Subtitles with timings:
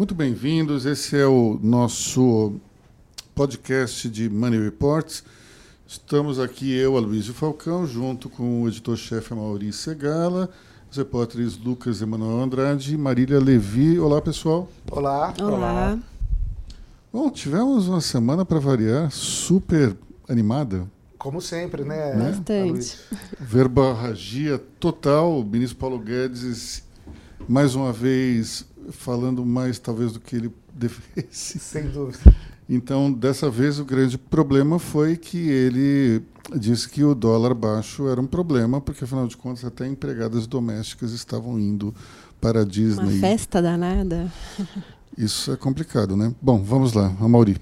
[0.00, 0.86] Muito bem-vindos.
[0.86, 2.54] Esse é o nosso
[3.34, 5.22] podcast de Money Reports.
[5.86, 10.48] Estamos aqui, eu, Aloysio Falcão, junto com o editor-chefe Maurício Segala,
[10.90, 14.00] os repórteres Lucas Emanuel Andrade e Marília Levi.
[14.00, 14.70] Olá, pessoal.
[14.90, 15.34] Olá.
[15.38, 15.98] Olá.
[17.12, 19.94] Bom, tivemos uma semana para variar super
[20.26, 20.88] animada.
[21.18, 22.14] Como sempre, né?
[22.14, 22.98] Bastante.
[23.38, 25.40] Verborragia total.
[25.40, 26.84] O ministro Paulo Guedes,
[27.46, 31.58] mais uma vez, falando mais talvez do que ele devesse.
[31.58, 32.18] Sem dúvida.
[32.68, 36.22] Então, dessa vez, o grande problema foi que ele
[36.56, 41.10] disse que o dólar baixo era um problema, porque, afinal de contas, até empregadas domésticas
[41.12, 41.92] estavam indo
[42.40, 43.14] para a Disney.
[43.14, 44.32] Uma festa danada.
[45.18, 46.32] Isso é complicado, né?
[46.40, 47.56] Bom, vamos lá, Amauri.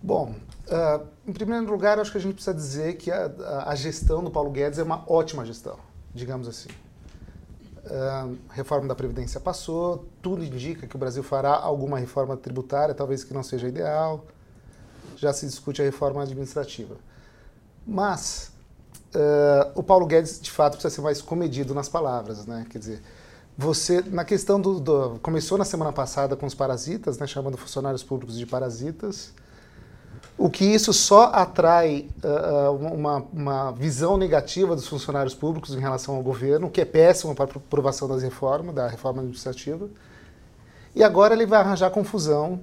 [0.00, 0.34] Bom,
[0.68, 4.30] uh, em primeiro lugar, acho que a gente precisa dizer que a, a, gestão do
[4.30, 5.76] Paulo Guedes é uma ótima gestão,
[6.14, 6.68] digamos assim.
[7.84, 13.24] Uh, reforma da Previdência passou, tudo indica que o Brasil fará alguma reforma tributária, talvez
[13.24, 14.24] que não seja ideal.
[15.16, 16.96] Já se discute a reforma administrativa.
[17.86, 18.52] Mas
[19.14, 22.66] uh, o Paulo Guedes, de fato, precisa ser mais comedido nas palavras, né?
[22.70, 23.02] Quer dizer,
[23.56, 28.04] você, na questão do, do, Começou na semana passada com os parasitas, né, chamando funcionários
[28.04, 29.32] públicos de parasitas.
[30.38, 36.14] O que isso só atrai uh, uma, uma, visão negativa dos funcionários públicos em relação
[36.14, 39.88] ao governo, que é péssimo para a aprovação das reformas, da reforma administrativa.
[40.94, 42.60] E agora ele vai arranjar confusão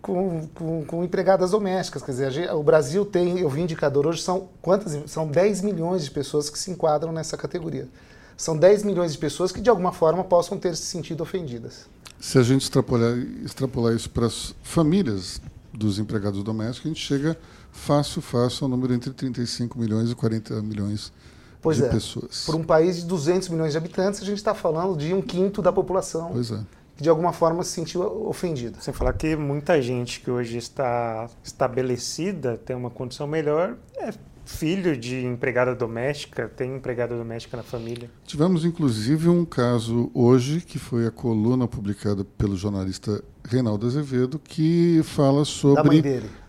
[0.00, 2.02] com, com, com, empregadas domésticas.
[2.02, 4.98] Quer dizer, o Brasil tem, eu vi indicador hoje, são quantas?
[5.10, 7.86] São 10 milhões de pessoas que se enquadram nessa categoria.
[8.34, 11.86] São 10 milhões de pessoas que de alguma forma possam ter se sentido ofendidas.
[12.18, 15.38] Se a gente extrapolar, extrapolar isso para as famílias
[15.76, 17.36] dos empregados domésticos, a gente chega
[17.70, 21.12] fácil, fácil ao número entre 35 milhões e 40 milhões
[21.60, 21.88] pois de é.
[21.88, 22.44] pessoas.
[22.44, 25.62] Por um país de 200 milhões de habitantes, a gente está falando de um quinto
[25.62, 26.30] da população.
[26.32, 26.60] Pois é.
[26.96, 28.78] Que de alguma forma se sentiu ofendido.
[28.80, 34.12] Sem falar que muita gente que hoje está estabelecida, tem uma condição melhor, é
[34.44, 38.10] filho de empregada doméstica, tem empregada doméstica na família.
[38.24, 45.00] Tivemos inclusive um caso hoje, que foi a coluna publicada pelo jornalista Reinaldo Azevedo, que
[45.04, 46.02] fala sobre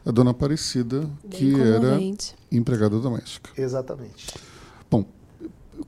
[0.06, 2.00] a dona Aparecida, Bem que era
[2.52, 3.50] empregada doméstica.
[3.58, 4.34] Exatamente.
[4.90, 5.06] Bom,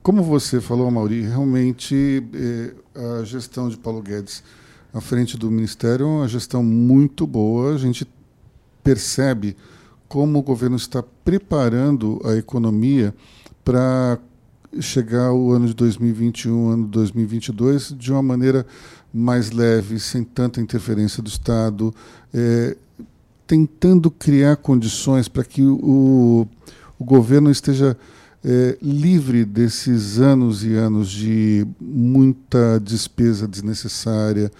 [0.02, 2.74] como você falou, Mauri, realmente eh,
[3.20, 4.42] a gestão de Paulo Guedes
[4.92, 7.74] à frente do Ministério é uma gestão muito boa.
[7.74, 8.06] A gente
[8.82, 9.56] percebe
[10.08, 13.14] como o governo está preparando a economia
[13.64, 14.18] para
[14.80, 18.66] chegar o ano de 2021, ano de 2022, de uma maneira
[19.12, 21.94] mais leve, sem tanta interferência do Estado,
[22.32, 22.76] é,
[23.46, 26.46] tentando criar condições para que o,
[26.98, 27.96] o governo esteja
[28.44, 34.50] é, livre desses anos e anos de muita despesa desnecessária.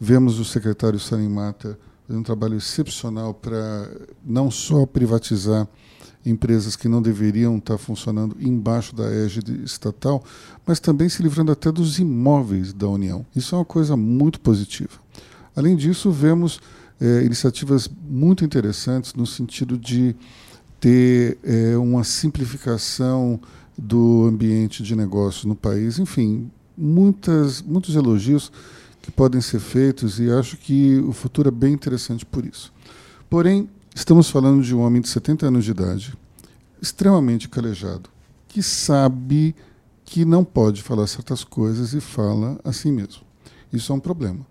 [0.00, 1.78] Vemos o secretário Salim Mata
[2.16, 3.90] um trabalho excepcional para
[4.24, 5.68] não só privatizar
[6.24, 10.22] empresas que não deveriam estar funcionando embaixo da égide estatal,
[10.66, 13.24] mas também se livrando até dos imóveis da União.
[13.34, 14.98] Isso é uma coisa muito positiva.
[15.56, 16.60] Além disso, vemos
[17.00, 20.14] é, iniciativas muito interessantes no sentido de
[20.78, 23.40] ter é, uma simplificação
[23.76, 25.98] do ambiente de negócios no país.
[25.98, 28.52] Enfim, muitas, muitos elogios
[29.02, 32.72] que podem ser feitos e acho que o futuro é bem interessante por isso.
[33.28, 36.14] Porém, estamos falando de um homem de 70 anos de idade,
[36.80, 38.10] extremamente calejado,
[38.48, 39.54] que sabe
[40.04, 43.22] que não pode falar certas coisas e fala assim mesmo.
[43.72, 44.44] Isso é um problema.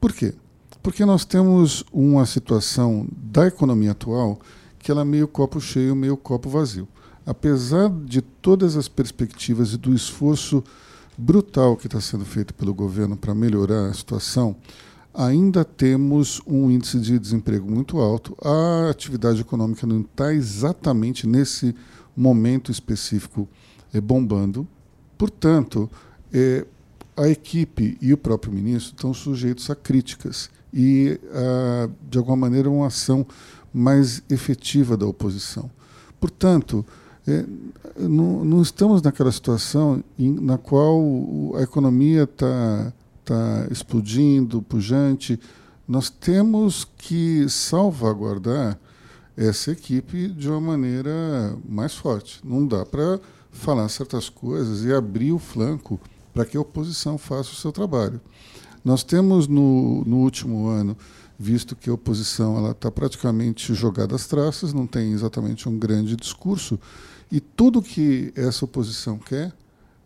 [0.00, 0.34] Por quê?
[0.82, 4.38] Porque nós temos uma situação da economia atual
[4.78, 6.88] que ela é meio copo cheio, meio copo vazio.
[7.24, 10.62] Apesar de todas as perspectivas e do esforço
[11.16, 14.56] brutal que está sendo feito pelo governo para melhorar a situação,
[15.14, 18.36] ainda temos um índice de desemprego muito alto.
[18.42, 21.74] A atividade econômica não está exatamente nesse
[22.16, 23.48] momento específico
[23.92, 24.66] é, bombando.
[25.18, 25.90] Portanto,
[26.32, 26.66] é,
[27.16, 32.70] a equipe e o próprio ministro estão sujeitos a críticas e, a, de alguma maneira,
[32.70, 33.26] uma ação
[33.72, 35.70] mais efetiva da oposição.
[36.18, 36.84] Portanto,
[37.26, 37.44] é,
[37.96, 41.00] não, não, estamos naquela situação em, na qual
[41.54, 42.92] a economia está
[43.24, 45.38] tá explodindo, pujante.
[45.86, 48.78] Nós temos que salvaguardar
[49.36, 52.40] essa equipe de uma maneira mais forte.
[52.44, 53.20] Não dá para
[53.50, 56.00] falar certas coisas e abrir o flanco
[56.32, 58.20] para que a oposição faça o seu trabalho.
[58.84, 60.96] Nós temos no, no último ano
[61.38, 66.78] visto que a oposição está praticamente jogada às traças, não tem exatamente um grande discurso,
[67.32, 69.54] e tudo que essa oposição quer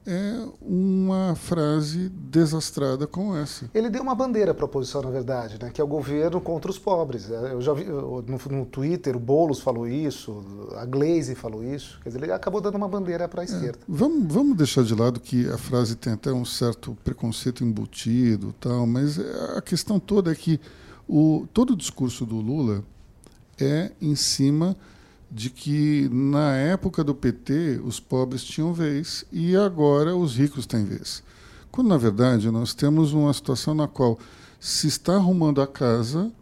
[0.06, 3.68] é uma frase desastrada como essa.
[3.74, 5.68] Ele deu uma bandeira para a oposição, na verdade, né?
[5.74, 7.28] que é o governo contra os pobres.
[7.28, 10.44] É, eu já vi no, no Twitter, o Boulos falou isso,
[10.76, 11.98] a Glaze falou isso.
[12.04, 13.80] Quer dizer, ele acabou dando uma bandeira para a é, esquerda.
[13.88, 18.86] Vamos, vamos deixar de lado que a frase tem até um certo preconceito embutido, tal,
[18.86, 19.18] mas
[19.56, 20.60] a questão toda é que
[21.08, 22.84] o, todo o discurso do Lula
[23.58, 24.76] é em cima
[25.30, 30.84] de que na época do PT os pobres tinham vez e agora os ricos têm
[30.84, 31.22] vez.
[31.70, 34.18] Quando na verdade nós temos uma situação na qual
[34.60, 36.32] se está arrumando a casa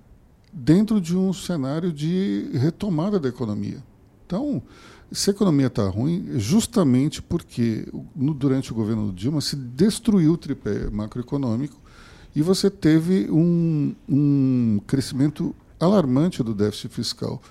[0.53, 3.83] dentro de um cenário de retomada da economia.
[4.25, 4.63] Então,
[5.11, 10.33] se a economia está ruim, é justamente porque durante o governo do Dilma se destruiu
[10.33, 11.81] o tripé macroeconômico
[12.35, 17.43] e você teve um, um crescimento alarmante do déficit fiscal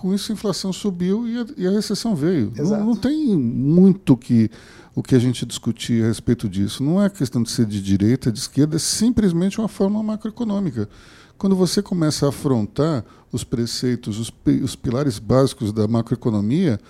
[0.00, 2.50] com isso a inflação subiu e a, e a recessão veio.
[2.56, 4.50] Não, não, tem muito que,
[4.94, 6.82] o que a gente discutir a respeito disso.
[6.82, 10.88] Não é questão de ser de direita, de esquerda, é simplesmente uma forma macroeconômica.
[11.36, 14.32] Quando você começa a afrontar os preceitos, os,
[14.62, 16.80] os pilares básicos da macroeconomia,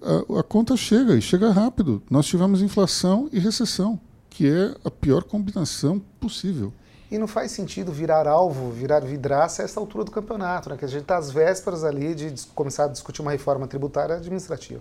[0.00, 2.00] a, a conta chega e chega rápido.
[2.08, 3.98] Nós tivemos inflação e recessão,
[4.30, 6.72] que é a pior combinação possível.
[7.14, 10.76] E não faz sentido virar alvo, virar vidraça a essa altura do campeonato, né?
[10.76, 14.80] que a gente está às vésperas ali de começar a discutir uma reforma tributária administrativa.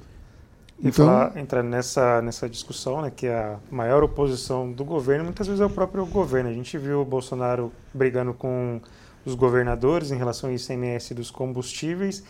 [0.80, 5.46] E então, falar, entrar nessa, nessa discussão, né, que a maior oposição do governo muitas
[5.46, 6.50] vezes é o próprio governo.
[6.50, 8.82] A gente viu o Bolsonaro brigando com
[9.24, 12.24] os governadores em relação ao ICMS dos combustíveis.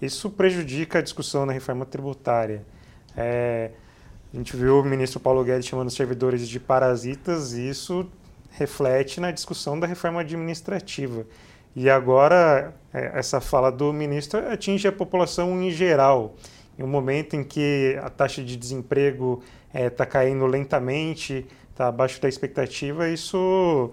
[0.00, 2.64] Isso prejudica a discussão na reforma tributária.
[3.16, 3.72] É,
[4.32, 8.06] a gente viu o ministro Paulo Guedes chamando os servidores de parasitas e isso
[8.58, 11.24] reflete na discussão da reforma administrativa.
[11.76, 16.34] E agora, é, essa fala do ministro atinge a população em geral.
[16.76, 21.88] Em um momento em que a taxa de desemprego está é, tá caindo lentamente, está
[21.88, 23.90] abaixo da expectativa, isso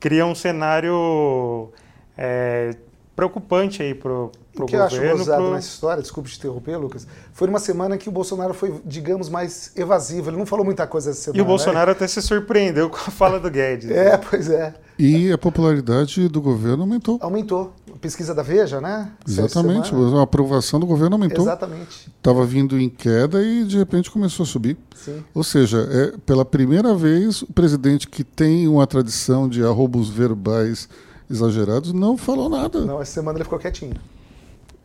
[0.00, 1.70] cria um cenário
[2.16, 2.74] é,
[3.16, 4.30] preocupante aí para o
[4.62, 5.54] o que eu acho gozado pro...
[5.54, 9.72] nessa história, desculpe te interromper, Lucas, foi uma semana que o Bolsonaro foi, digamos, mais
[9.76, 10.30] evasivo.
[10.30, 11.38] Ele não falou muita coisa essa semana.
[11.38, 11.92] E o Bolsonaro né?
[11.92, 13.90] até se surpreendeu com a fala do Guedes.
[13.90, 14.20] é, né?
[14.30, 14.74] pois é.
[14.98, 17.18] E a popularidade do governo aumentou.
[17.20, 17.72] Aumentou.
[18.00, 19.10] Pesquisa da Veja, né?
[19.26, 19.92] Exatamente.
[19.94, 21.44] A aprovação do governo aumentou.
[21.44, 22.10] Exatamente.
[22.16, 24.76] Estava vindo em queda e de repente começou a subir.
[24.94, 25.22] Sim.
[25.34, 30.88] Ou seja, é pela primeira vez o presidente que tem uma tradição de arrobos verbais
[31.28, 32.84] exagerados não falou nada.
[32.84, 33.94] Não, essa semana ele ficou quietinho.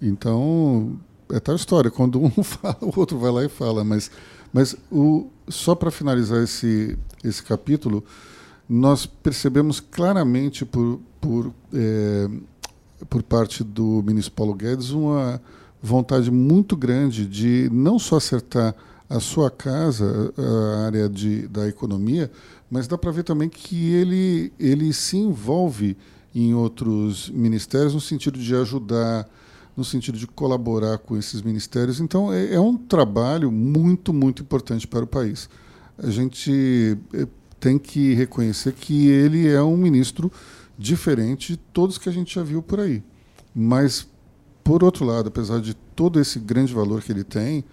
[0.01, 0.99] Então,
[1.31, 1.91] é tal história.
[1.91, 3.83] Quando um fala, o outro vai lá e fala.
[3.83, 4.09] Mas,
[4.51, 8.03] mas o, só para finalizar esse, esse capítulo,
[8.67, 12.29] nós percebemos claramente por, por, é,
[13.09, 15.41] por parte do ministro Paulo Guedes uma
[15.81, 18.75] vontade muito grande de não só acertar
[19.09, 22.31] a sua casa, a área de, da economia,
[22.69, 25.97] mas dá para ver também que ele, ele se envolve
[26.33, 29.27] em outros ministérios no sentido de ajudar
[29.75, 31.99] no sentido de colaborar com esses ministérios.
[31.99, 35.49] Então, é, é um trabalho muito, muito importante para o país.
[35.97, 37.27] A gente é,
[37.59, 40.31] tem que reconhecer que ele é um ministro
[40.77, 43.03] diferente de todos que a gente já viu por aí.
[43.55, 44.07] Mas,
[44.63, 47.63] por outro lado, apesar de todo esse grande valor que ele tem,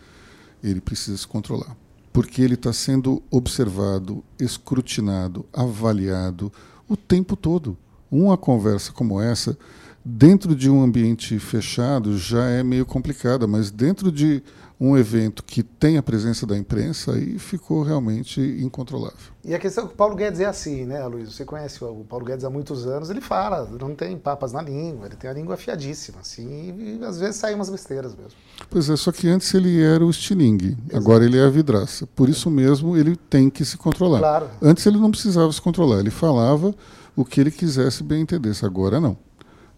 [0.62, 1.76] ele precisa se controlar.
[2.12, 6.52] Porque ele está sendo observado, escrutinado, avaliado
[6.88, 7.76] o tempo todo.
[8.10, 9.56] Uma conversa como essa
[10.04, 14.42] dentro de um ambiente fechado já é meio complicada, mas dentro de
[14.80, 19.32] um evento que tem a presença da imprensa, aí ficou realmente incontrolável.
[19.44, 21.34] E a questão é que o Paulo Guedes é assim, né, Luiz?
[21.34, 25.06] Você conhece o Paulo Guedes há muitos anos, ele fala, não tem papas na língua,
[25.06, 28.38] ele tem a língua afiadíssima, assim, e às vezes saem umas besteiras mesmo.
[28.70, 30.96] Pois é, só que antes ele era o estilingue, Exato.
[30.96, 32.06] agora ele é a vidraça.
[32.06, 34.20] Por isso mesmo ele tem que se controlar.
[34.20, 34.50] Claro.
[34.62, 36.72] Antes ele não precisava se controlar, ele falava
[37.18, 39.18] o que ele quisesse bem entendesse, agora não.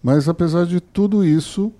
[0.02, 1.72] Mas apesar de tudo isso,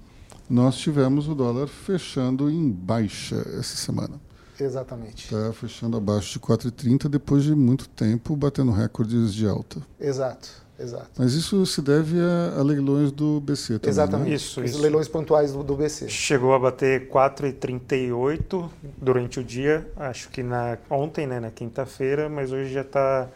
[0.49, 4.19] nós tivemos o dólar fechando em baixa essa semana.
[4.59, 5.25] Exatamente.
[5.25, 9.83] Está fechando abaixo de 4,30 depois de muito tempo batendo recordes de alta.
[10.01, 10.49] Exato,
[10.79, 11.11] exato.
[11.19, 14.29] Mas isso se deve a, a leilões do BC também, Exatamente.
[14.31, 14.37] Né?
[14.37, 14.81] Isso, isso.
[14.81, 16.09] Leilões pontuais do, do BC.
[16.09, 22.51] Chegou a bater 4,38 durante o dia, acho que na ontem, né, na quinta-feira, mas
[22.51, 23.29] hoje já está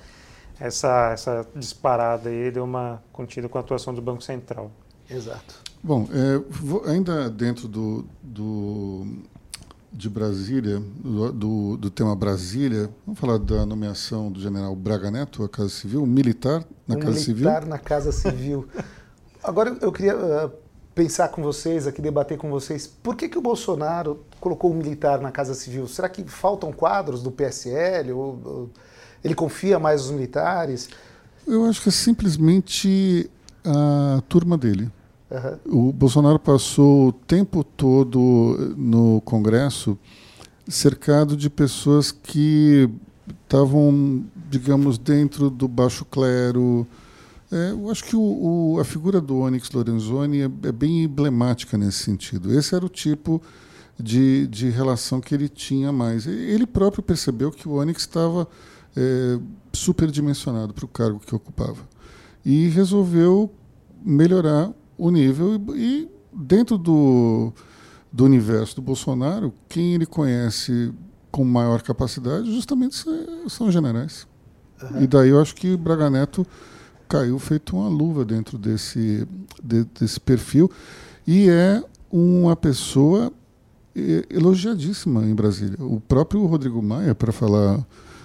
[0.59, 4.71] essa, essa disparada aí deu uma contida com a atuação do Banco Central.
[5.09, 5.57] Exato.
[5.83, 9.07] Bom, é, vou, ainda dentro do, do,
[9.93, 15.45] de Brasília, do, do, do, tema Brasília, vamos falar da nomeação do general Braga Neto
[15.45, 17.45] à Casa Civil, militar na um Casa militar Civil?
[17.45, 18.69] militar na Casa Civil.
[19.45, 20.53] Agora eu queria uh,
[20.95, 25.21] pensar com vocês, aqui debater com vocês, por que, que o Bolsonaro colocou um militar
[25.21, 25.87] na Casa Civil?
[25.87, 28.13] Será que faltam quadros do PSL?
[28.13, 28.71] Ou, ou
[29.25, 30.90] ele confia mais nos militares?
[31.47, 33.28] Eu acho que é simplesmente
[33.64, 34.90] a turma dele.
[35.31, 35.88] Uhum.
[35.88, 39.99] O Bolsonaro passou o tempo todo no Congresso
[40.69, 42.88] cercado de pessoas que
[43.43, 46.87] estavam, digamos, dentro do baixo clero.
[47.50, 51.76] É, eu acho que o, o, a figura do Onyx Lorenzoni é, é, bem emblemática
[51.76, 52.57] nesse sentido.
[52.57, 53.43] Esse era o tipo
[53.99, 56.26] de, de relação que ele tinha mais.
[56.26, 58.49] Ele próprio percebeu que o Onyx estava
[58.97, 59.39] é,
[59.73, 61.83] superdimensionado para o cargo que ocupava.
[62.45, 63.51] E resolveu
[64.05, 67.53] melhorar o nível e, e dentro do,
[68.13, 70.93] do universo do Bolsonaro, quem ele conhece
[71.31, 72.97] com maior capacidade justamente
[73.49, 74.27] são os generais.
[74.83, 75.03] Uhum.
[75.03, 76.47] E daí eu acho que Braga Neto
[77.09, 79.27] caiu feito uma luva dentro desse,
[79.63, 80.71] de, desse perfil
[81.27, 83.33] e é uma pessoa
[84.31, 85.77] elogiadíssima em Brasília.
[85.81, 87.85] O próprio Rodrigo Maia, para falar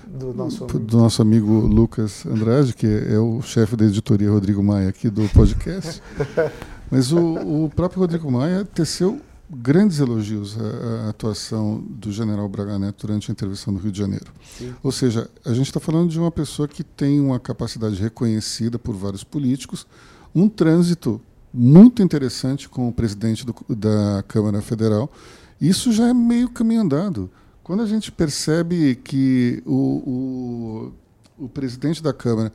[0.10, 4.90] do nosso, do nosso amigo Lucas Andrade, que é o chefe da editoria Rodrigo Maia
[4.90, 6.02] aqui do podcast.
[6.90, 12.78] Mas o, o próprio Rodrigo Maia teceu grandes elogios à, à, atuação do general Braga
[12.78, 14.32] Neto durante a intervenção no Rio de Janeiro.
[14.58, 14.74] Sim.
[14.84, 18.96] Ou seja, a gente está falando de uma pessoa que tem uma capacidade reconhecida por
[18.96, 19.88] vários políticos,
[20.34, 25.12] um trânsito muito interessante com o presidente do, da Câmara Federal.
[25.60, 27.30] Isso já é meio caminho andado.
[27.70, 30.92] Quando a gente percebe que o,
[31.38, 32.52] o, o presidente da Câmara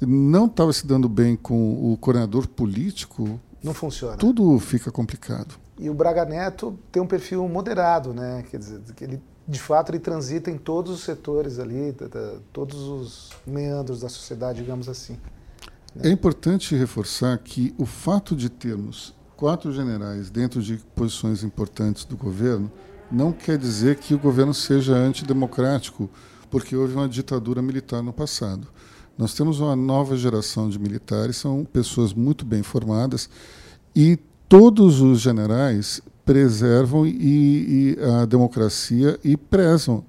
[0.00, 4.16] não estava se dando bem com o coordenador político, não funciona.
[4.16, 5.54] Tudo fica complicado.
[5.78, 8.42] E o Braga Neto tem um perfil moderado, né?
[8.50, 11.94] Quer dizer, que ele de fato ele transita em todos os setores ali,
[12.50, 15.18] todos os meandros da sociedade, digamos assim.
[16.02, 22.16] É importante reforçar que o fato de termos quatro generais dentro de posições importantes do
[22.16, 22.72] governo
[23.10, 26.10] não quer dizer que o governo seja antidemocrático,
[26.50, 28.66] porque houve uma ditadura militar no passado.
[29.16, 33.28] Nós temos uma nova geração de militares, são pessoas muito bem formadas
[33.94, 40.04] e todos os generais preservam e, e a democracia e prezam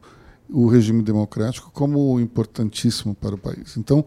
[0.50, 3.78] o regime democrático como importantíssimo para o país.
[3.78, 4.04] Então,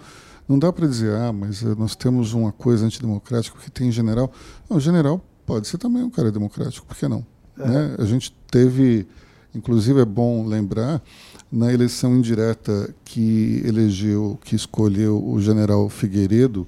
[0.49, 4.31] não dá para dizer, ah, mas eh, nós temos uma coisa antidemocrática porque tem general.
[4.69, 7.25] Não, o general pode ser também um cara democrático, por que não?
[7.59, 7.69] É.
[7.69, 7.97] Né?
[7.99, 9.07] A gente teve,
[9.55, 11.03] inclusive é bom lembrar,
[11.51, 16.67] na eleição indireta que elegeu, que escolheu o general Figueiredo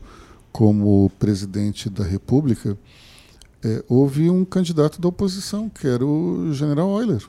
[0.53, 2.79] como presidente da República,
[3.65, 7.25] é, houve um candidato da oposição, que era o general Euler.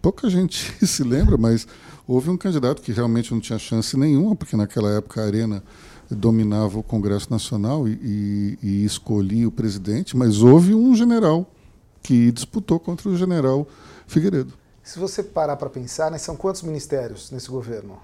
[0.00, 1.66] Pouca gente se lembra, mas
[2.06, 5.62] houve um candidato que realmente não tinha chance nenhuma, porque naquela época a Arena
[6.08, 11.51] dominava o Congresso Nacional e, e, e escolhia o presidente, mas houve um general
[12.02, 13.66] que disputou contra o general
[14.06, 14.52] Figueiredo.
[14.82, 17.98] Se você parar para pensar, né, são quantos ministérios nesse governo?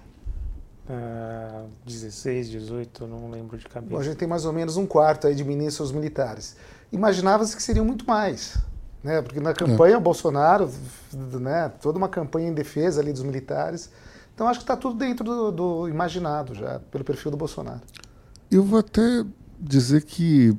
[0.88, 3.92] Uh, 16, 18, não lembro de cabeça.
[3.92, 6.56] Bom, a gente tem mais ou menos um quarto aí de ministros militares.
[6.90, 8.56] Imaginava-se que seriam muito mais,
[9.02, 9.20] né?
[9.20, 10.00] Porque na campanha é.
[10.00, 10.70] Bolsonaro,
[11.12, 13.90] né, toda uma campanha em defesa ali dos militares.
[14.34, 17.80] Então acho que está tudo dentro do, do, imaginado já pelo perfil do Bolsonaro.
[18.50, 19.26] Eu vou até
[19.60, 20.56] dizer que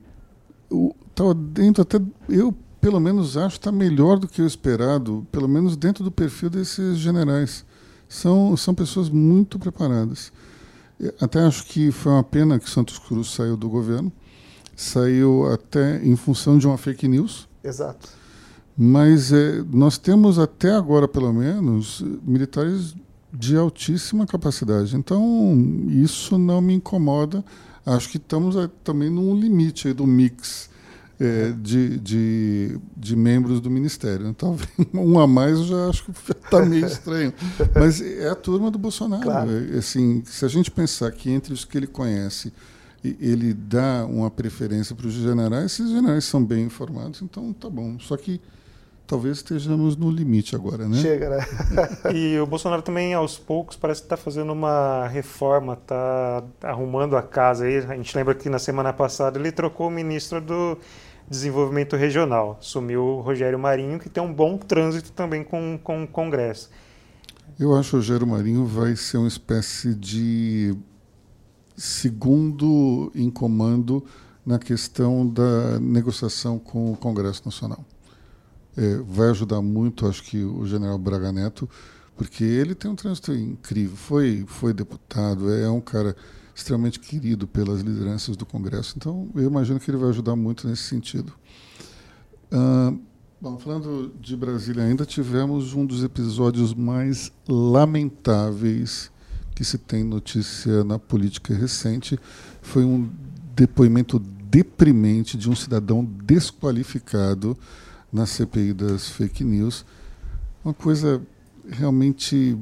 [1.10, 5.48] estava dentro até eu pelo menos acho que está melhor do que o esperado, pelo
[5.48, 7.66] menos dentro do perfil desses generais.
[8.08, 10.32] São, são pessoas muito preparadas.
[11.22, 14.12] Até acho que foi uma pena que Santos Cruz saiu do governo.
[14.76, 17.48] Saiu até em função de uma fake news.
[17.64, 18.10] Exato.
[18.78, 22.96] Mas é, nós temos até agora, pelo menos, militares
[23.32, 24.96] de altíssima capacidade.
[24.96, 25.54] Então,
[25.90, 27.44] isso não me incomoda.
[27.86, 30.70] Acho que estamos é, também num limite do mix
[31.20, 34.34] é, de, de, de, membros do Ministério.
[34.34, 37.34] Talvez um a mais eu já acho que está meio estranho.
[37.76, 39.22] Mas é a turma do Bolsonaro.
[39.22, 39.52] Claro.
[39.52, 42.54] É, assim, se a gente pensar que entre os que ele conhece,
[43.04, 48.00] ele dá uma preferência para os generais, esses generais são bem informados, então tá bom.
[48.00, 48.40] Só que
[49.06, 50.98] talvez estejamos no limite agora, né?
[50.98, 51.46] Chega, né?
[52.14, 57.22] e o Bolsonaro também, aos poucos, parece que está fazendo uma reforma, está arrumando a
[57.22, 57.66] casa.
[57.66, 60.78] Aí, a gente lembra que na semana passada ele trocou o ministro do
[61.30, 62.58] Desenvolvimento Regional.
[62.60, 66.70] Sumiu o Rogério Marinho, que tem um bom trânsito também com, com o Congresso.
[67.60, 70.76] Eu acho que o Rogério Marinho vai ser uma espécie de
[71.76, 74.04] segundo em comando
[74.46, 77.86] na questão da negociação com o Congresso Nacional.
[78.76, 81.70] É, vai ajudar muito, acho que, o general Braga Neto,
[82.16, 83.96] porque ele tem um trânsito incrível.
[83.96, 86.16] Foi, foi deputado, é um cara
[86.60, 88.94] extremamente querido pelas lideranças do Congresso.
[88.98, 91.34] Então, eu imagino que ele vai ajudar muito nesse sentido.
[93.42, 99.10] Bom, falando de Brasília ainda, tivemos um dos episódios mais lamentáveis
[99.56, 102.20] que se tem notícia na política recente.
[102.62, 103.10] Foi um
[103.56, 107.58] depoimento deprimente de um cidadão desqualificado
[108.12, 109.86] na CPI das fake news.
[110.64, 111.22] Uma coisa
[111.72, 112.58] realmente.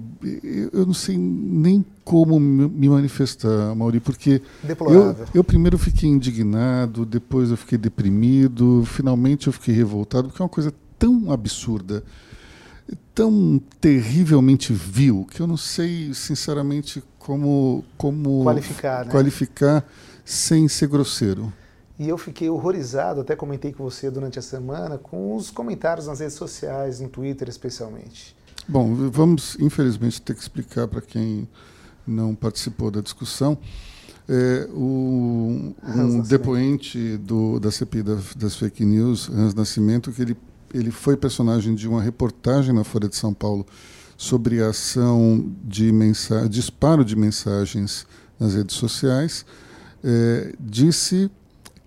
[0.72, 4.42] Eu não sei nem como me manifestar, Mauri, porque
[4.90, 10.46] eu, eu, primeiro fiquei indignado, depois eu fiquei deprimido, finalmente eu fiquei revoltado, porque é
[10.46, 12.04] uma coisa tão absurda,
[13.14, 19.12] tão terrivelmente vil, que eu não sei, sinceramente, como, como qualificar, né?
[19.12, 19.86] qualificar
[20.24, 21.52] sem ser grosseiro.
[22.00, 26.20] E eu fiquei horrorizado, até comentei com você durante a semana, com os comentários nas
[26.20, 28.36] redes sociais, no Twitter especialmente.
[28.68, 31.48] Bom, vamos, infelizmente, ter que explicar para quem
[32.06, 33.58] não participou da discussão.
[34.30, 40.38] É, o, um depoente do, da CPI da, das fake news, Hans Nascimento, que ele,
[40.74, 43.66] ele foi personagem de uma reportagem na Folha de São Paulo
[44.18, 48.06] sobre a ação de mensagem, disparo de mensagens
[48.38, 49.46] nas redes sociais,
[50.04, 51.32] é, disse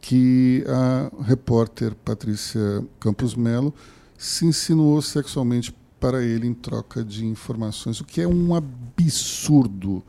[0.01, 3.75] que a repórter Patrícia Campos Melo
[4.17, 10.03] se insinuou sexualmente para ele em troca de informações, o que é um absurdo,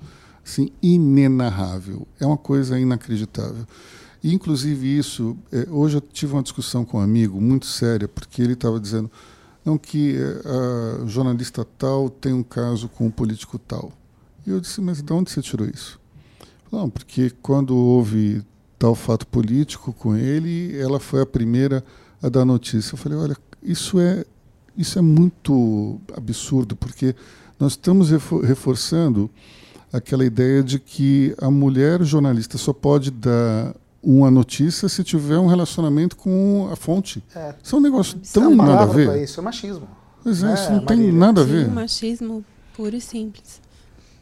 [0.45, 2.07] assim, inenarrável.
[2.19, 3.65] É uma coisa inacreditável.
[4.24, 8.41] E, inclusive, isso, é, hoje eu tive uma discussão com um amigo muito séria, porque
[8.41, 9.12] ele estava dizendo
[9.65, 13.91] não que é, a jornalista tal tem um caso com um político tal.
[14.45, 16.00] E eu disse, mas de onde você tirou isso?
[16.71, 18.43] Não, porque quando houve
[18.81, 21.83] tal fato político com ele, ela foi a primeira
[22.19, 22.95] a dar notícia.
[22.95, 24.25] Eu falei, olha, isso é
[24.75, 27.13] isso é muito absurdo, porque
[27.59, 29.29] nós estamos reforçando
[29.93, 35.45] aquela ideia de que a mulher jornalista só pode dar uma notícia se tiver um
[35.45, 37.23] relacionamento com a fonte.
[37.35, 39.21] É, isso é um negócio tão nada a ver.
[39.21, 39.88] Isso é machismo.
[40.23, 40.88] Pois é, isso não Marília.
[40.88, 41.65] tem nada a ver.
[41.65, 42.45] Sim, machismo
[42.75, 43.61] puro e simples.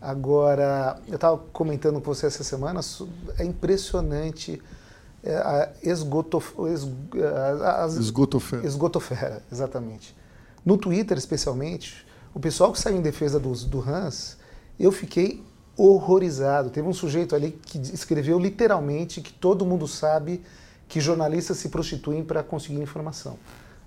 [0.02, 2.80] Agora, eu estava comentando com você essa semana,
[3.38, 4.62] é impressionante
[5.24, 6.88] é, a esgotof, es,
[7.64, 8.66] as, esgotofera.
[8.66, 10.16] esgotofera, exatamente.
[10.66, 14.38] No Twitter, especialmente, o pessoal que saiu em defesa do, do Hans,
[14.80, 15.44] eu fiquei
[15.76, 16.70] horrorizado.
[16.70, 20.42] Teve um sujeito ali que escreveu literalmente que todo mundo sabe
[20.88, 23.38] que jornalistas se prostituem para conseguir informação.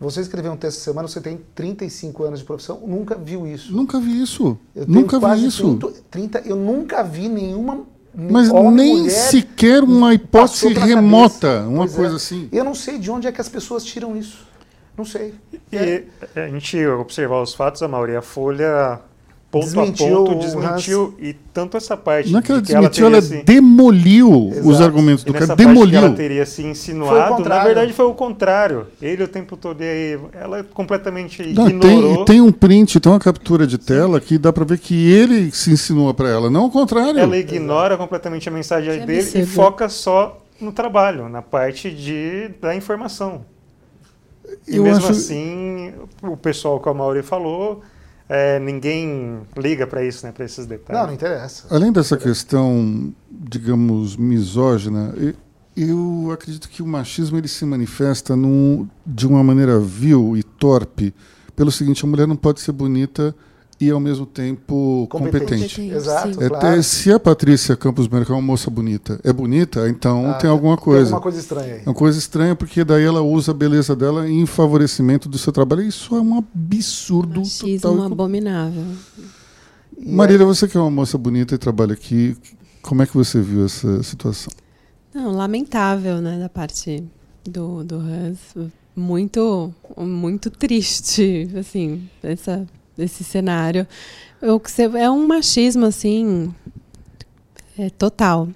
[0.03, 3.73] Você escreveu um texto essa semana, você tem 35 anos de profissão, nunca viu isso.
[3.73, 4.59] Nunca vi isso.
[4.75, 5.79] Eu nunca vi isso.
[6.11, 7.87] 30, eu nunca vi nenhuma.
[8.15, 11.69] Mas nem sequer uma hipótese remota, cabeça.
[11.69, 11.97] uma pois é.
[11.97, 12.17] coisa é.
[12.17, 12.49] assim.
[12.53, 14.45] Eu não sei de onde é que as pessoas tiram isso.
[14.99, 15.35] Não sei.
[15.71, 16.05] E é.
[16.35, 19.01] a gente observar os fatos, a maioria a Folha
[19.53, 23.19] ponto desmentiu a ponto, desmentiu e tanto essa parte não é que ela desmentiu, ela,
[23.19, 24.69] ela demoliu Exato.
[24.69, 25.99] os argumentos do cara, demoliu.
[25.99, 28.87] ela teria se insinuado, na verdade foi o contrário.
[29.01, 32.25] Ele o tempo todo aí, ela completamente não, ignorou.
[32.25, 34.27] Tem, tem, um print, tem uma captura de tela Sim.
[34.27, 37.21] que dá para ver que ele se insinua para ela, não o contrário.
[37.21, 38.03] Ela ignora Exato.
[38.03, 39.39] completamente a mensagem que dele absurdo.
[39.39, 43.45] e foca só no trabalho, na parte de da informação.
[44.67, 45.11] E Eu mesmo acho...
[45.13, 47.83] assim, o pessoal, como a Mauri falou,
[48.35, 50.99] é, ninguém liga para isso, né, para esses detalhes.
[50.99, 51.67] Não, não interessa.
[51.69, 55.15] Além dessa questão, digamos, misógina,
[55.77, 61.15] eu acredito que o machismo ele se manifesta num, de uma maneira vil e torpe
[61.55, 63.35] pelo seguinte: a mulher não pode ser bonita
[63.83, 65.41] e ao mesmo tempo competente.
[65.41, 65.81] competente.
[65.91, 66.41] Exato.
[66.41, 66.83] É, claro.
[66.85, 70.77] Se a Patrícia Campos Melo é uma moça bonita, é bonita, então ah, tem alguma
[70.77, 71.07] coisa.
[71.07, 71.81] Tem alguma coisa estranha aí.
[71.81, 75.53] É uma coisa estranha porque daí ela usa a beleza dela em favorecimento do seu
[75.53, 75.83] trabalho.
[75.83, 78.05] Isso é um absurdo Machismo total.
[78.05, 78.85] abominável.
[79.99, 82.37] Marília, você que é uma moça bonita e trabalha aqui,
[82.83, 84.53] como é que você viu essa situação?
[85.13, 87.03] Não, lamentável, né, da parte
[87.45, 88.39] do, do Hans.
[88.95, 92.65] Muito, muito triste, assim, essa
[92.97, 93.87] desse cenário.
[94.99, 96.53] É um machismo, assim,
[97.79, 98.49] é total.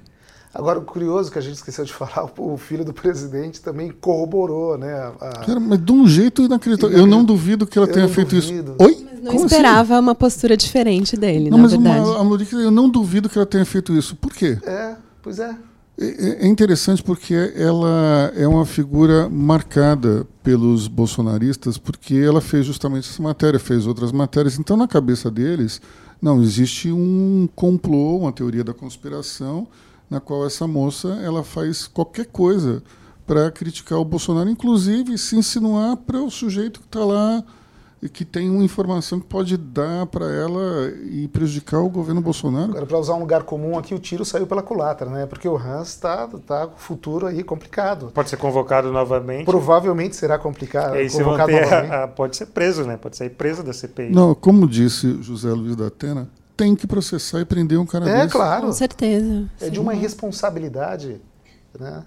[0.56, 4.78] Agora, o curioso que a gente esqueceu de falar, o filho do presidente também corroborou,
[4.78, 5.12] né?
[5.20, 5.44] A...
[5.44, 6.96] Cara, mas de um jeito inacreditável.
[6.96, 8.74] Eu não duvido que ela tenha feito duvido.
[8.78, 8.82] isso.
[8.82, 9.06] Oi?
[9.12, 10.02] Mas não Como esperava assim?
[10.02, 12.08] uma postura diferente dele, não, na mas verdade.
[12.08, 14.16] Uma, a eu não duvido que ela tenha feito isso.
[14.16, 14.58] Por quê?
[14.64, 15.54] É, pois é.
[15.98, 23.08] É, é interessante porque ela é uma figura marcada pelos bolsonaristas porque ela fez justamente
[23.08, 24.58] essa matéria, fez outras matérias.
[24.58, 25.80] Então, na cabeça deles,
[26.20, 29.66] não existe um complô, uma teoria da conspiração
[30.08, 32.82] na qual essa moça ela faz qualquer coisa
[33.26, 37.42] para criticar o Bolsonaro, inclusive se insinuar para o sujeito que está lá
[38.08, 42.70] que tem uma informação que pode dar para ela e prejudicar o governo Bolsonaro.
[42.70, 45.26] Agora, para usar um lugar comum aqui, o tiro saiu pela culatra, né?
[45.26, 48.10] Porque o Hans está tá com o futuro aí complicado.
[48.12, 49.44] Pode ser convocado novamente.
[49.44, 50.96] Provavelmente será complicado.
[50.96, 52.96] E aí, convocado a, a, pode ser preso, né?
[52.96, 54.10] Pode sair preso da CPI.
[54.10, 58.12] Não, como disse José Luiz da Atena, tem que processar e prender um cara é,
[58.14, 58.26] desse.
[58.26, 58.66] É, claro.
[58.66, 59.50] Com certeza.
[59.60, 61.20] É de uma irresponsabilidade,
[61.78, 62.04] né?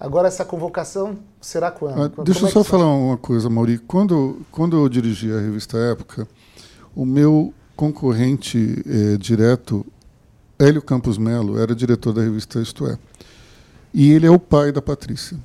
[0.00, 2.02] Agora, essa convocação será quando?
[2.18, 3.76] Ah, deixa eu é só falar uma coisa, Mauri.
[3.76, 6.26] Quando, quando eu dirigi a revista Época,
[6.96, 9.84] o meu concorrente eh, direto,
[10.58, 12.98] Hélio Campos Melo, era diretor da revista Isto É.
[13.92, 15.36] E ele é o pai da Patrícia.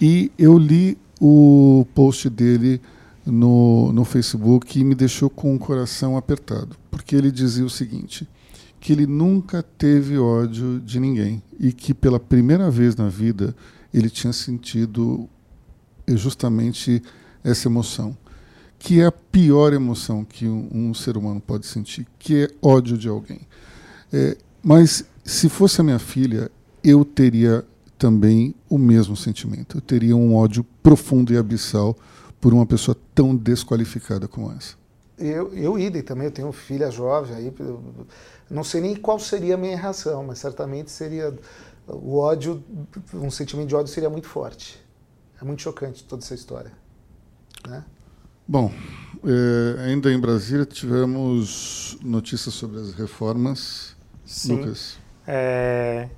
[0.00, 2.80] E eu li o post dele
[3.24, 8.26] no, no Facebook e me deixou com o coração apertado, porque ele dizia o seguinte
[8.80, 13.54] que ele nunca teve ódio de ninguém e que pela primeira vez na vida
[13.92, 15.28] ele tinha sentido
[16.08, 17.02] justamente
[17.44, 18.16] essa emoção,
[18.78, 22.96] que é a pior emoção que um, um ser humano pode sentir, que é ódio
[22.96, 23.40] de alguém.
[24.12, 26.50] É, mas se fosse a minha filha,
[26.82, 27.64] eu teria
[27.98, 29.76] também o mesmo sentimento.
[29.76, 31.96] Eu teria um ódio profundo e abissal
[32.40, 34.74] por uma pessoa tão desqualificada como essa.
[35.20, 37.52] Eu, eu idem também, eu tenho filha jovem, aí
[38.50, 41.36] não sei nem qual seria a minha reação, mas certamente seria
[41.86, 42.62] o ódio,
[43.14, 44.82] um sentimento de ódio seria muito forte.
[45.40, 46.72] É muito chocante toda essa história.
[47.66, 47.84] Né?
[48.46, 48.72] Bom,
[49.24, 53.96] é, ainda em Brasília tivemos notícias sobre as reformas.
[54.24, 54.56] Sim.
[54.56, 54.98] Lucas.
[55.26, 56.08] É,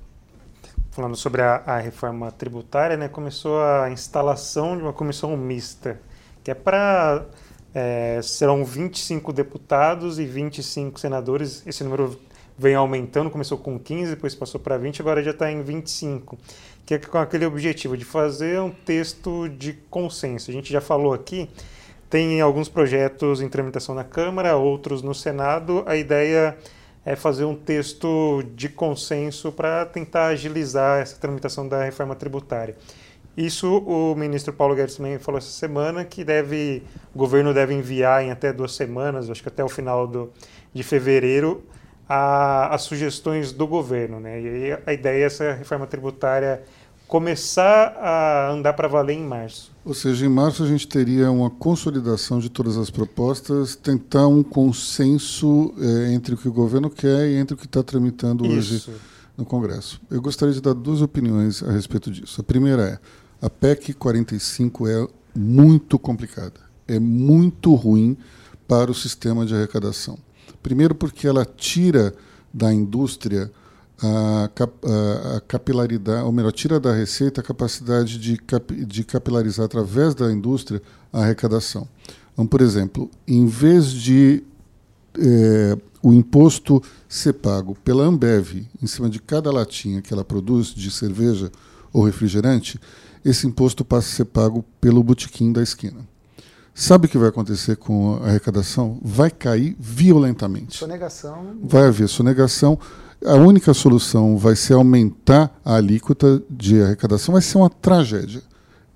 [0.91, 5.99] falando sobre a, a, reforma tributária, né, começou a instalação de uma comissão mista,
[6.43, 7.25] que é para
[7.73, 11.65] é, serão 25 deputados e 25 senadores.
[11.65, 12.19] Esse número
[12.57, 16.37] vem aumentando, começou com 15, depois passou para 20, agora já está em 25.
[16.85, 20.51] Que é com aquele objetivo de fazer um texto de consenso.
[20.51, 21.49] A gente já falou aqui,
[22.09, 25.83] tem alguns projetos em tramitação na Câmara, outros no Senado.
[25.85, 26.57] A ideia
[27.05, 32.75] é fazer um texto de consenso para tentar agilizar essa tramitação da reforma tributária.
[33.35, 38.23] Isso o ministro Paulo Guedes também falou essa semana que deve, o governo deve enviar
[38.23, 40.31] em até duas semanas, acho que até o final do,
[40.71, 41.63] de fevereiro,
[42.07, 44.19] a, as sugestões do governo.
[44.19, 44.41] Né?
[44.41, 46.61] E aí a ideia é essa reforma tributária
[47.07, 49.71] começar a andar para valer em março.
[49.85, 54.41] Ou seja, em março a gente teria uma consolidação de todas as propostas, tentar um
[54.41, 58.89] consenso é, entre o que o governo quer e entre o que está tramitando Isso.
[58.89, 58.99] hoje
[59.37, 60.01] no Congresso.
[60.09, 62.39] Eu gostaria de dar duas opiniões a respeito disso.
[62.41, 62.99] A primeira é
[63.43, 68.17] a PEC 45 é muito complicada, é muito ruim
[68.65, 70.17] para o sistema de arrecadação.
[70.61, 72.15] Primeiro, porque ela tira
[72.53, 73.51] da indústria
[74.01, 79.65] a, a, a capilaridade, ou melhor, tira da receita a capacidade de, cap, de capilarizar
[79.65, 81.85] através da indústria a arrecadação.
[82.31, 84.41] Então, por exemplo, em vez de
[85.19, 90.67] é, o imposto ser pago pela Ambev em cima de cada latinha que ela produz
[90.67, 91.51] de cerveja
[91.91, 92.79] ou refrigerante,
[93.23, 95.99] esse imposto passa a ser pago pelo botequim da esquina.
[96.75, 98.97] Sabe o que vai acontecer com a arrecadação?
[99.01, 100.77] Vai cair violentamente.
[100.77, 101.55] Sonegação.
[101.61, 102.79] Vai haver sonegação.
[103.23, 107.33] A única solução vai ser aumentar a alíquota de arrecadação.
[107.33, 108.41] Vai ser uma tragédia.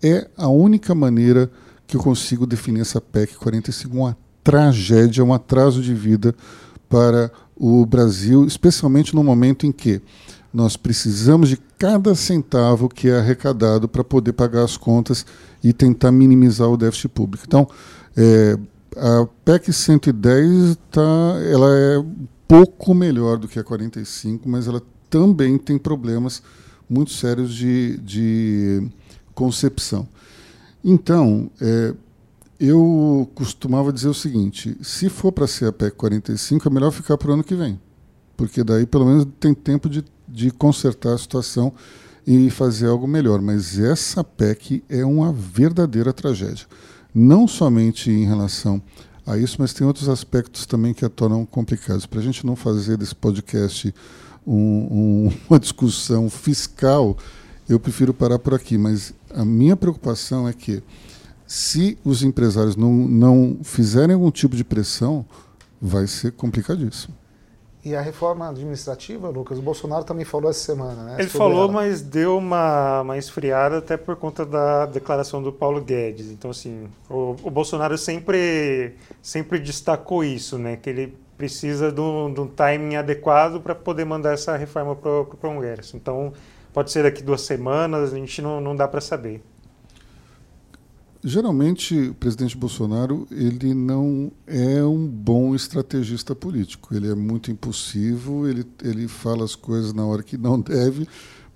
[0.02, 1.52] É a única maneira
[1.86, 6.36] que eu consigo definir essa PEC 45 uma tragédia, um atraso de vida
[6.90, 10.02] para o Brasil, especialmente no momento em que
[10.58, 15.24] nós precisamos de cada centavo que é arrecadado para poder pagar as contas
[15.64, 17.44] e tentar minimizar o déficit público.
[17.48, 17.70] Então,
[18.18, 18.58] é,
[18.96, 21.02] a PEC 110 tá,
[21.48, 22.04] ela é
[22.48, 26.42] pouco melhor do que a 45, mas ela também tem problemas
[26.90, 28.90] muito sérios de, de
[29.36, 30.08] concepção.
[30.84, 31.94] Então, é,
[32.60, 37.16] eu costumava dizer o seguinte: se for para ser a PEC 45, é melhor ficar
[37.16, 37.80] para o ano que vem,
[38.36, 40.04] porque daí pelo menos tem tempo de
[40.38, 41.74] de consertar a situação
[42.26, 43.42] e fazer algo melhor.
[43.42, 46.68] Mas essa PEC é uma verdadeira tragédia.
[47.14, 48.82] Não somente em relação
[49.26, 52.06] a isso, mas tem outros aspectos também que a tornam complicados.
[52.06, 53.94] Para a gente não fazer desse podcast
[54.46, 57.18] um, um, uma discussão fiscal,
[57.68, 58.78] eu prefiro parar por aqui.
[58.78, 60.84] Mas a minha preocupação é que,
[61.48, 65.26] se os empresários não, não fizerem algum tipo de pressão,
[65.82, 67.16] vai ser complicadíssimo.
[67.88, 71.16] E a reforma administrativa, Lucas, o Bolsonaro também falou essa semana, né?
[71.20, 71.72] Ele falou, ela.
[71.72, 76.30] mas deu uma, uma esfriada até por conta da declaração do Paulo Guedes.
[76.30, 80.76] Então, assim, o, o Bolsonaro sempre, sempre destacou isso, né?
[80.76, 85.22] Que ele precisa de um, de um timing adequado para poder mandar essa reforma para
[85.22, 85.96] o Congresso.
[85.96, 86.34] Então,
[86.74, 89.42] pode ser daqui duas semanas, a gente não, não dá para saber.
[91.28, 96.96] Geralmente o presidente Bolsonaro ele não é um bom estrategista político.
[96.96, 101.08] Ele é muito impulsivo, ele, ele fala as coisas na hora que não deve,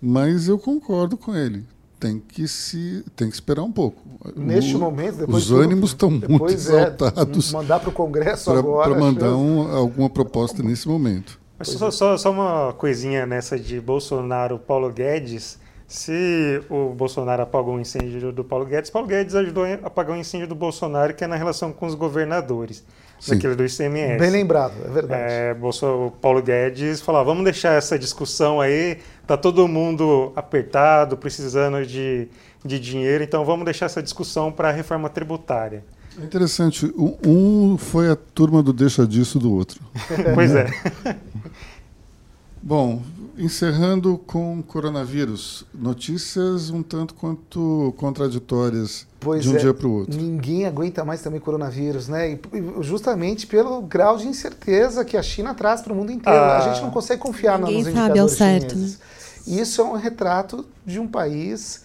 [0.01, 1.63] mas eu concordo com ele.
[1.99, 4.01] Tem que se tem que esperar um pouco.
[4.35, 7.53] Neste o, momento, depois os ânimos estão muito é, exaltados.
[7.53, 8.89] É, mandar para o Congresso pra, agora.
[8.89, 11.39] Para mandar um, alguma proposta nesse momento.
[11.59, 15.59] Mas só, só, só uma coisinha nessa de Bolsonaro, Paulo Guedes.
[15.91, 20.19] Se o Bolsonaro apagou o incêndio do Paulo Guedes, Paulo Guedes ajudou a apagar o
[20.19, 22.81] incêndio do Bolsonaro, que é na relação com os governadores,
[23.19, 23.35] Sim.
[23.35, 24.17] daquele do ICMS.
[24.17, 25.21] Bem lembrado, é verdade.
[25.21, 31.85] É, o Paulo Guedes falou: vamos deixar essa discussão aí, tá todo mundo apertado, precisando
[31.85, 32.29] de,
[32.63, 35.83] de dinheiro, então vamos deixar essa discussão para a reforma tributária.
[36.17, 39.81] É interessante, um foi a turma do deixa disso do outro.
[40.33, 40.67] pois é.
[42.63, 43.01] Bom,
[43.41, 49.91] encerrando com coronavírus, notícias um tanto quanto contraditórias pois de um é, dia para o
[49.91, 50.15] outro.
[50.15, 52.33] Ninguém aguenta mais também coronavírus, né?
[52.33, 52.39] E
[52.81, 56.37] justamente pelo grau de incerteza que a China traz para o mundo inteiro.
[56.37, 58.99] Ah, a gente não consegue confiar nos indicadores ao certo, chineses.
[59.47, 59.61] Né?
[59.61, 61.83] Isso é um retrato de um país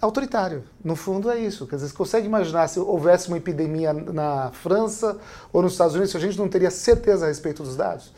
[0.00, 0.64] autoritário.
[0.82, 1.66] No fundo é isso.
[1.66, 5.18] Quer dizer, você consegue imaginar se houvesse uma epidemia na França
[5.52, 8.12] ou nos Estados Unidos, se a gente não teria certeza a respeito dos dados?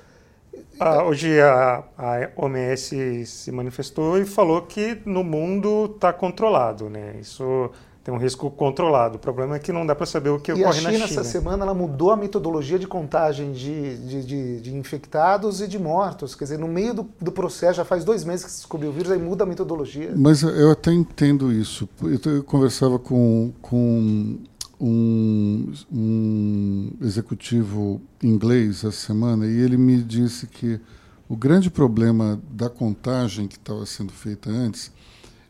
[0.81, 7.17] Ah, hoje a, a OMS se manifestou e falou que no mundo está controlado, né?
[7.21, 7.71] Isso
[8.09, 9.17] tem um risco controlado.
[9.17, 11.05] O problema é que não dá para saber o que e ocorre na China.
[11.05, 15.61] a China, essa semana, ela mudou a metodologia de contagem de, de, de, de, infectados
[15.61, 16.35] e de mortos.
[16.35, 18.93] Quer dizer, no meio do, do, processo, já faz dois meses que se descobriu o
[18.95, 20.13] vírus, aí muda a metodologia.
[20.17, 21.87] Mas eu até entendo isso.
[22.25, 24.39] Eu conversava com, com
[24.81, 30.81] um, um executivo inglês essa semana e ele me disse que
[31.29, 34.91] o grande problema da contagem que estava sendo feita antes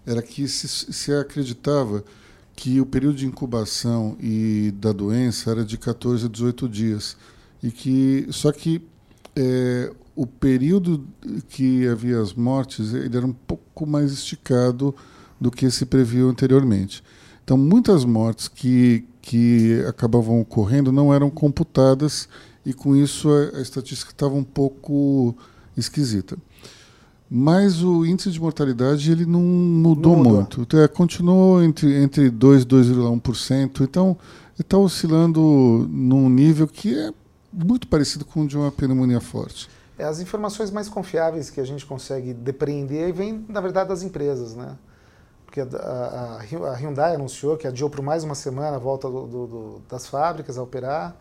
[0.06, 2.02] era que se, se acreditava
[2.56, 7.16] que o período de incubação e da doença era de 14 a 18 dias
[7.62, 8.82] e que só que
[9.36, 11.06] é, o período
[11.48, 14.94] que havia as mortes ele era um pouco mais esticado
[15.40, 17.04] do que se previu anteriormente.
[17.48, 22.28] Então, muitas mortes que, que acabavam ocorrendo não eram computadas
[22.62, 25.34] e com isso a, a estatística estava um pouco
[25.74, 26.36] esquisita.
[27.30, 30.36] Mas o índice de mortalidade ele não mudou, não mudou.
[30.40, 30.60] muito.
[30.60, 33.80] Então, é, continuou entre, entre 2 e 2,1%.
[33.80, 34.14] Então,
[34.60, 35.40] está oscilando
[35.90, 37.14] num nível que é
[37.50, 39.70] muito parecido com o de uma pneumonia forte.
[39.98, 44.54] É, as informações mais confiáveis que a gente consegue depreender vêm, na verdade, das empresas.
[44.54, 44.76] Né?
[45.48, 49.46] Porque a, a, Hyundai anunciou que adiou por mais uma semana a volta do, do,
[49.46, 51.16] do, das fábricas a operar.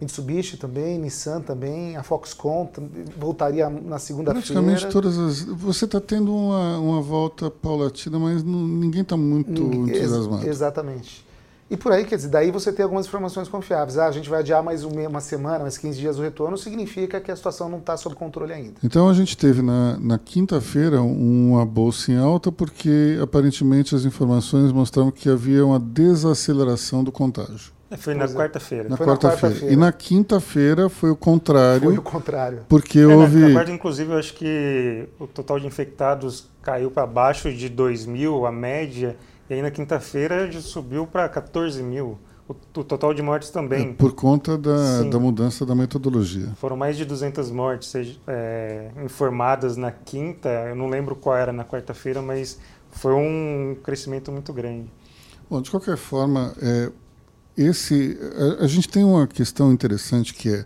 [0.00, 2.68] Mitsubishi também, Nissan também, a Foxconn
[3.16, 4.40] voltaria na segunda-feira.
[4.40, 5.42] Praticamente todas as.
[5.42, 10.42] Você está tendo uma, uma volta paulatina, mas não, ninguém está muito entusiasmado.
[10.42, 11.24] Ex exatamente.
[11.72, 13.96] E por aí, quer dizer, daí você tem algumas informações confiáveis.
[13.96, 17.30] Ah, a gente vai adiar mais uma semana, mais 15 dias o retorno, significa que
[17.30, 18.74] a situação não está sob controle ainda.
[18.84, 24.70] Então a gente teve na, na quinta-feira uma bolsa em alta, porque aparentemente as informações
[24.70, 27.72] mostravam que havia uma desaceleração do contágio.
[27.90, 28.28] É, foi na é.
[28.28, 28.88] quarta-feira.
[28.90, 29.56] Na quarta-feira.
[29.56, 31.88] Quarta e na quinta-feira foi o contrário.
[31.88, 32.66] Foi o contrário.
[32.68, 33.38] Porque é, houve.
[33.38, 37.70] Na, na quarta, inclusive, eu acho que o total de infectados caiu para baixo de
[37.70, 39.16] 2 mil, a média.
[39.48, 42.18] E aí na quinta-feira já subiu para 14 mil.
[42.48, 43.90] O, o, total de mortes também.
[43.90, 46.48] É, por conta da, da mudança da metodologia.
[46.56, 50.48] Foram mais de 200 mortes é, informadas na quinta.
[50.48, 52.58] Eu não lembro qual era na quarta-feira, mas
[52.90, 54.90] foi um crescimento muito grande.
[55.48, 56.90] Bom, de qualquer forma, é,
[57.56, 58.18] esse,
[58.60, 60.64] a, a gente tem uma questão interessante que é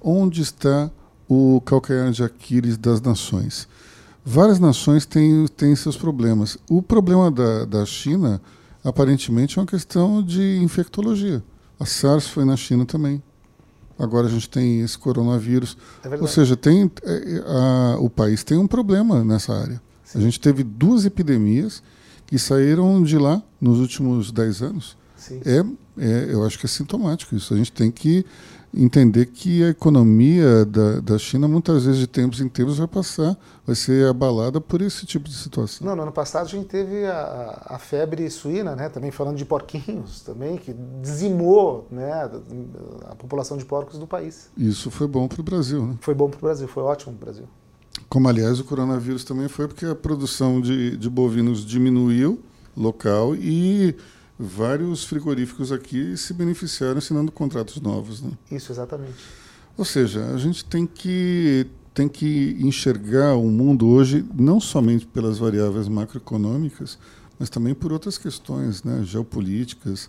[0.00, 0.90] onde está
[1.28, 3.68] o calcanhar de Aquiles das nações?
[4.28, 6.58] Várias nações têm, têm seus problemas.
[6.68, 8.42] O problema da, da China,
[8.82, 11.44] aparentemente, é uma questão de infectologia.
[11.78, 13.22] A SARS foi na China também.
[13.96, 15.76] Agora a gente tem esse coronavírus.
[16.02, 19.80] É Ou seja, tem, é, a, o país tem um problema nessa área.
[20.04, 20.18] Sim.
[20.18, 21.80] A gente teve duas epidemias
[22.26, 24.96] que saíram de lá nos últimos 10 anos.
[25.44, 25.64] É,
[25.98, 27.54] é, eu acho que é sintomático isso.
[27.54, 28.26] A gente tem que
[28.74, 33.36] entender que a economia da, da China, muitas vezes, de tempos em tempos, vai passar,
[33.66, 35.86] vai ser abalada por esse tipo de situação.
[35.86, 38.88] Não, no ano passado a gente teve a, a febre suína, né?
[38.88, 42.30] também falando de porquinhos, também, que dizimou né,
[43.08, 44.50] a população de porcos do país.
[44.56, 45.96] Isso foi bom para o Brasil, né?
[46.00, 47.48] Foi bom para o Brasil, foi ótimo para o Brasil.
[48.08, 52.40] Como, aliás, o coronavírus também foi porque a produção de, de bovinos diminuiu
[52.76, 53.96] local e
[54.38, 58.22] vários frigoríficos aqui se beneficiaram assinando contratos novos.
[58.22, 58.32] Né?
[58.50, 59.14] Isso, exatamente.
[59.76, 65.38] Ou seja, a gente tem que, tem que enxergar o mundo hoje não somente pelas
[65.38, 66.98] variáveis macroeconômicas,
[67.38, 70.08] mas também por outras questões né, geopolíticas,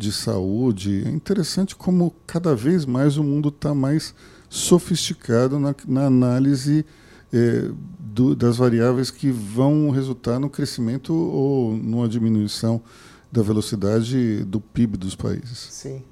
[0.00, 1.04] de saúde.
[1.06, 4.14] É interessante como cada vez mais o mundo está mais
[4.48, 6.86] sofisticado na, na análise
[7.30, 12.82] é, do, das variáveis que vão resultar no crescimento ou numa diminuição
[13.30, 15.58] da velocidade do PIB dos países.
[15.70, 16.02] Sim.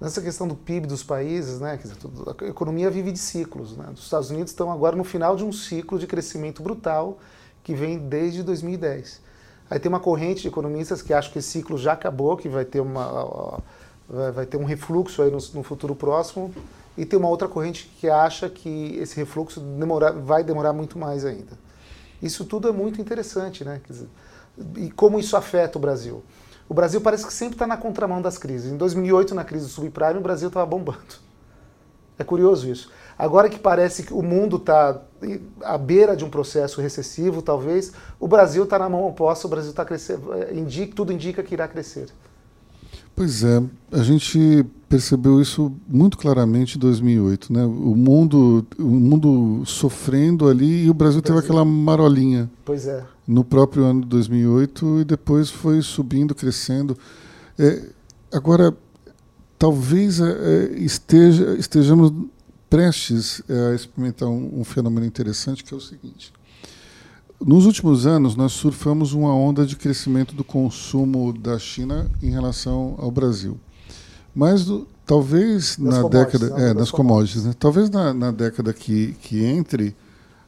[0.00, 1.96] Nessa questão do PIB dos países, né, dizer,
[2.42, 3.76] a economia vive de ciclos.
[3.76, 3.86] Né?
[3.94, 7.18] Os Estados Unidos estão agora no final de um ciclo de crescimento brutal
[7.64, 9.20] que vem desde 2010.
[9.70, 12.64] Aí tem uma corrente de economistas que acham que esse ciclo já acabou, que vai
[12.64, 13.58] ter, uma,
[14.34, 16.54] vai ter um refluxo aí no, no futuro próximo,
[16.96, 21.24] e tem uma outra corrente que acha que esse refluxo demora, vai demorar muito mais
[21.24, 21.58] ainda.
[22.22, 23.80] Isso tudo é muito interessante, né?
[23.88, 24.08] Dizer,
[24.76, 26.22] e como isso afeta o Brasil.
[26.68, 28.72] O Brasil parece que sempre está na contramão das crises.
[28.72, 31.26] Em 2008, na crise do subprime, o Brasil estava bombando.
[32.18, 32.90] É curioso isso.
[33.18, 35.00] Agora que parece que o mundo está
[35.62, 39.70] à beira de um processo recessivo, talvez, o Brasil está na mão oposta, o Brasil
[39.70, 42.08] está crescendo, é, indica, tudo indica que irá crescer.
[43.16, 47.64] Pois é, a gente percebeu isso muito claramente em 2008, né?
[47.64, 52.50] O mundo, o mundo sofrendo ali e o Brasil, teve aquela marolinha.
[52.62, 53.02] Pois é.
[53.26, 56.96] No próprio ano de 2008 e depois foi subindo, crescendo.
[57.58, 57.84] É,
[58.30, 58.76] agora,
[59.58, 62.12] talvez é, esteja, estejamos
[62.68, 66.34] prestes a experimentar um, um fenômeno interessante que é o seguinte:
[67.40, 72.94] nos últimos anos, nós surfamos uma onda de crescimento do consumo da China em relação
[72.98, 73.58] ao Brasil.
[74.34, 76.46] Mas do, talvez das na década.
[76.46, 77.44] É, das, das commodities.
[77.44, 77.54] Né?
[77.58, 79.94] Talvez na, na, década que, que entre,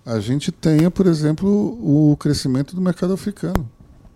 [0.04, 3.68] a gente tenha, por exemplo, o crescimento do mercado africano,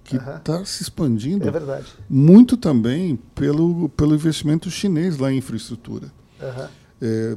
[0.04, 0.64] que está uhum.
[0.64, 6.08] se expandindo é muito também pelo, pelo investimento chinês lá em infraestrutura.
[6.40, 6.66] Uhum.
[7.00, 7.36] É,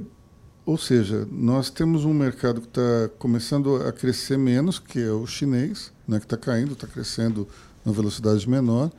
[0.65, 5.28] ou seja, nós temos um mercado que está começando a crescer menos, que é o
[5.28, 7.47] chinês, né, que está caindo, está crescendo
[7.86, 8.91] na velocidade menor,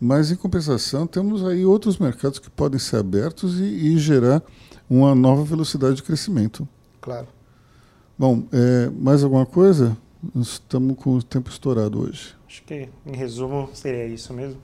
[0.00, 4.42] mas em compensação temos aí outros mercados que podem ser abertos e, e gerar
[4.88, 6.68] uma nova velocidade de crescimento.
[7.00, 7.26] Claro.
[8.16, 9.96] Bom, é, mais alguma coisa?
[10.36, 12.34] Estamos com o tempo estourado hoje.
[12.46, 14.60] Acho que, em resumo, seria isso mesmo.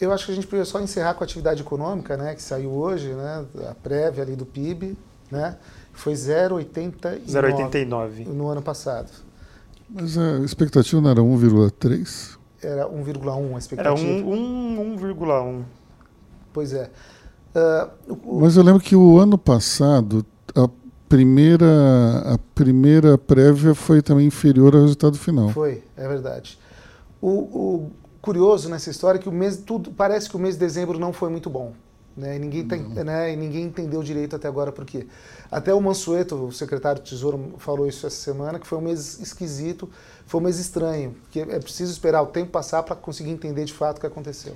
[0.00, 2.70] Eu acho que a gente poderia só encerrar com a atividade econômica, né, que saiu
[2.70, 4.96] hoje, né, a prévia ali do PIB,
[5.30, 5.56] né?
[5.92, 9.10] Foi 0,89 no ano passado.
[9.88, 12.36] Mas a expectativa não era 1,3?
[12.62, 14.06] Era 1,1 a expectativa.
[14.06, 15.62] Era 1,1.
[16.52, 16.90] Pois é.
[17.54, 18.40] Uh, o...
[18.40, 20.68] Mas eu lembro que o ano passado a
[21.08, 25.50] primeira, a primeira prévia foi também inferior ao resultado final.
[25.50, 26.58] Foi, é verdade.
[27.20, 30.60] O, o curioso nessa história é que o mês, tudo, parece que o mês de
[30.60, 31.72] dezembro não foi muito bom.
[32.16, 32.36] Né?
[32.36, 33.32] E, ninguém tá, né?
[33.32, 35.06] e ninguém entendeu direito até agora por quê.
[35.50, 39.20] Até o Mansueto, o secretário do Tesouro, falou isso essa semana, que foi um mês
[39.20, 39.88] esquisito,
[40.24, 43.72] foi um mês estranho, que é preciso esperar o tempo passar para conseguir entender de
[43.74, 44.54] fato o que aconteceu.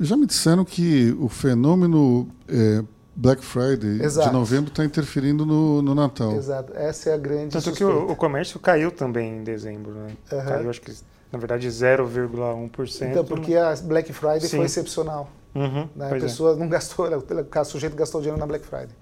[0.00, 2.82] Já me disseram que o fenômeno é,
[3.14, 4.28] Black Friday Exato.
[4.28, 6.32] de novembro está interferindo no, no, Natal.
[6.32, 7.92] Exato, essa é a grande Tanto suspeita.
[7.92, 10.16] que o, o, comércio caiu também em dezembro, né?
[10.32, 10.44] Uhum.
[10.44, 10.92] Caiu, acho que,
[11.30, 13.10] na verdade, 0,1%.
[13.10, 14.56] Então, porque a Black Friday Sim.
[14.56, 15.30] foi excepcional.
[15.54, 16.08] Uhum, né?
[16.08, 16.56] A pessoa é.
[16.56, 18.96] não gastou, o sujeito gastou dinheiro na Black Friday.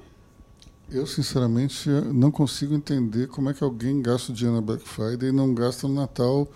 [0.90, 5.30] Eu, sinceramente, não consigo entender como é que alguém gasta o dinheiro na Black Friday
[5.30, 6.46] e não gasta no Natal.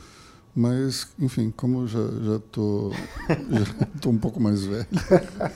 [0.55, 2.93] Mas, enfim, como eu já estou
[3.29, 4.87] já tô um pouco mais velho,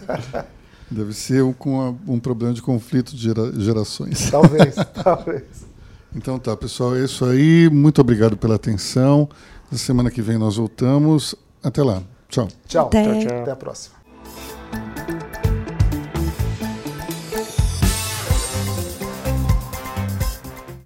[0.91, 4.31] deve ser com um problema de conflito de gera, gerações.
[4.31, 5.71] Talvez, talvez.
[6.15, 7.71] Então tá, pessoal, é isso aí.
[7.71, 9.29] Muito obrigado pela atenção.
[9.71, 11.35] Na semana que vem nós voltamos.
[11.63, 12.03] Até lá.
[12.29, 12.49] Tchau.
[12.67, 12.87] Tchau.
[12.87, 13.41] Até, tchau, tchau.
[13.43, 14.00] Até a próxima.